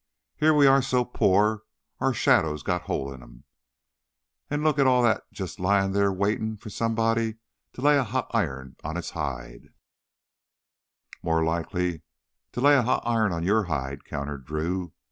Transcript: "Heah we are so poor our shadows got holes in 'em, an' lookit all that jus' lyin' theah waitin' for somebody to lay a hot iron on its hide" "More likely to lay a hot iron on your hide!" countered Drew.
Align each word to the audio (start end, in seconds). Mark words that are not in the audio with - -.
"Heah 0.37 0.55
we 0.55 0.65
are 0.65 0.81
so 0.81 1.05
poor 1.05 1.61
our 1.99 2.11
shadows 2.11 2.63
got 2.63 2.81
holes 2.85 3.13
in 3.13 3.21
'em, 3.21 3.43
an' 4.49 4.63
lookit 4.63 4.87
all 4.87 5.03
that 5.03 5.25
jus' 5.31 5.59
lyin' 5.59 5.93
theah 5.93 6.11
waitin' 6.11 6.57
for 6.57 6.71
somebody 6.71 7.35
to 7.73 7.81
lay 7.81 7.99
a 7.99 8.03
hot 8.03 8.27
iron 8.33 8.77
on 8.83 8.97
its 8.97 9.11
hide" 9.11 9.67
"More 11.21 11.43
likely 11.43 12.01
to 12.53 12.61
lay 12.61 12.75
a 12.75 12.81
hot 12.81 13.03
iron 13.05 13.31
on 13.31 13.43
your 13.43 13.65
hide!" 13.65 14.03
countered 14.03 14.43
Drew. 14.43 14.91